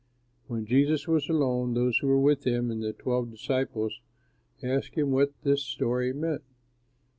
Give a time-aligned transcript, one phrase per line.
[0.47, 3.99] When Jesus was alone, those who were with him and the twelve disciples
[4.63, 6.41] asked him what this story meant.